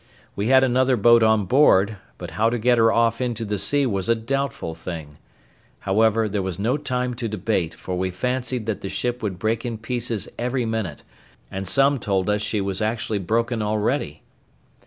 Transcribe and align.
We 0.35 0.47
had 0.47 0.63
another 0.63 0.97
boat 0.97 1.21
on 1.21 1.45
board, 1.45 1.97
but 2.17 2.31
how 2.31 2.49
to 2.49 2.57
get 2.57 2.79
her 2.79 2.91
off 2.91 3.21
into 3.21 3.45
the 3.45 3.59
sea 3.59 3.85
was 3.85 4.09
a 4.09 4.15
doubtful 4.15 4.73
thing. 4.73 5.19
However, 5.81 6.27
there 6.27 6.41
was 6.41 6.57
no 6.57 6.75
time 6.75 7.13
to 7.13 7.27
debate, 7.29 7.75
for 7.75 7.95
we 7.95 8.09
fancied 8.09 8.65
that 8.65 8.81
the 8.81 8.89
ship 8.89 9.21
would 9.21 9.37
break 9.37 9.63
in 9.63 9.77
pieces 9.77 10.27
every 10.39 10.65
minute, 10.65 11.03
and 11.51 11.67
some 11.67 11.99
told 11.99 12.31
us 12.31 12.41
she 12.41 12.61
was 12.61 12.81
actually 12.81 13.19
broken 13.19 13.61
already. 13.61 14.23